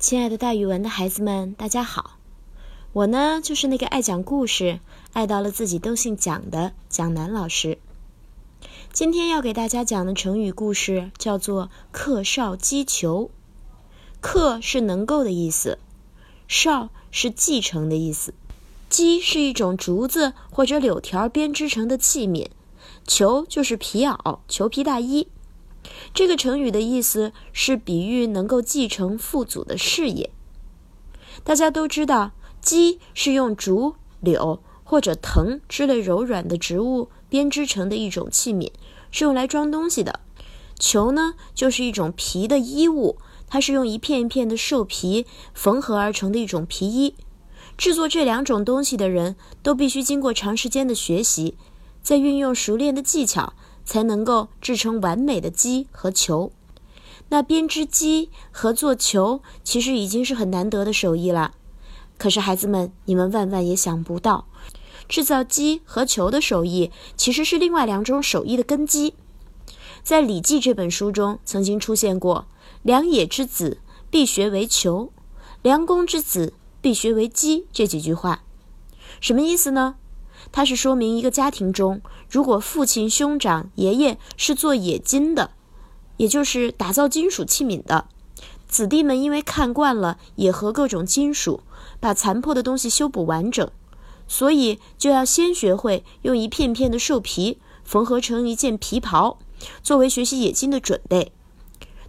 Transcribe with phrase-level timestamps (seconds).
[0.00, 2.12] 亲爱的，大语文的孩子们，大家好！
[2.94, 4.80] 我呢，就是那个爱讲故事、
[5.12, 7.76] 爱到了自己都姓蒋的蒋楠老师。
[8.94, 13.30] 今天要给大家讲的成语故事叫做“克绍击球”。
[14.22, 15.78] 克是能够的意思，
[16.48, 18.32] 绍是继承的意思，
[18.88, 22.48] 击是一种竹子或者柳条编织成的器皿，
[23.06, 25.28] 球就是皮袄、裘皮大衣。
[26.12, 30.30] 这个成语的意思是比喻能够继承父祖的事业。
[31.42, 38.72] 大家都知道，鸡是用竹、柳或者藤之类柔软的植物编织成的一种器皿，
[39.10, 40.20] 是用来装东西的。
[40.78, 47.14] 球呢，就是一种皮的衣物，它是用一片一片的兽皮缝合而成的一种皮衣。
[47.76, 51.56] 制作这两种东西的人都必须经过长时间的学习，
[52.02, 53.54] 再运用熟练的技巧。
[53.90, 56.52] 才能够制成完美的鸡和球。
[57.30, 61.54] 那编织鸡和做球其实已经是很难得的手艺了。
[62.16, 64.46] 可是孩子们，你们万万也想不到，
[65.08, 69.14] 制造鸡和球的手艺其实是另外两种手艺的根基。
[70.04, 72.46] 在《礼记》这本书中曾经出现过
[72.84, 75.12] “良野之子必学为球，
[75.62, 78.44] 良工之子必学为鸡”这几句话，
[79.20, 79.96] 什么意思呢？
[80.52, 85.52] 它是说明一个家庭中，如果父亲、兄长、爷爷是做冶金的，
[86.16, 88.06] 也就是打造金属器皿的，
[88.68, 91.62] 子弟们因为看惯了冶和各种金属，
[92.00, 93.70] 把残破的东西修补完整，
[94.26, 99.38] 所以就要先学会用一片片的兽皮缝合成一件皮袍，
[99.82, 101.32] 作为学习冶金的准备。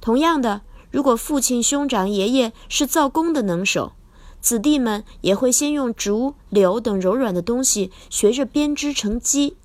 [0.00, 3.92] 同样的，如果父亲、兄长、爷爷是造弓的能手，
[4.40, 9.56] 子弟们也会先用竹、柳等柔软的东西学着编织成机，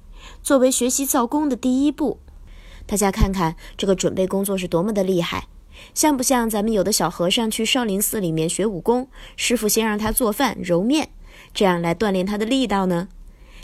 [0.43, 2.19] 作为学习造工的第一步。
[2.85, 5.47] 大家看看这个准备工作是多么的厉害，
[5.93, 11.09] 像不像咱们有的小和尚去少林寺里面学武功，师傅先让他做饭揉面，
[11.53, 13.07] 这样来锻炼他的力道呢？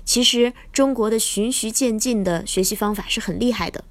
[0.04, 3.84] 其实中国的循序渐进的学习方法是很厉害的，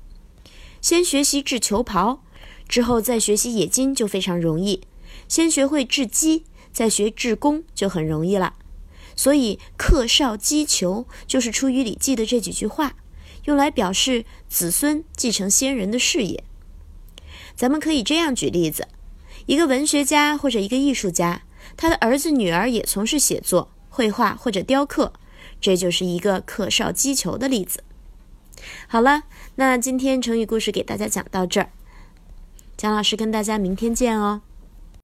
[0.80, 2.22] 先学习制球袍，
[2.66, 4.80] 之后再学习冶金就非常容易，
[5.28, 6.44] 先学会制机。
[6.72, 8.54] 在学制弓就很容易了，
[9.16, 12.94] 所以克绍击球就是出于《礼记》的这几句话，
[13.44, 16.44] 用来表示子孙继承先人的事业。
[17.54, 18.88] 咱们可以这样举例子：
[19.47, 21.42] 一个文学家或者一个艺术家，
[21.76, 25.12] 他的儿子女儿也从事写作、绘画或者雕刻，
[25.60, 27.82] 这就是一个克绍击球的例子。
[28.86, 29.25] 好了，
[29.56, 31.70] 那今天成语故事给大家讲到这儿，
[32.76, 34.42] 蒋老师跟大家明天见哦。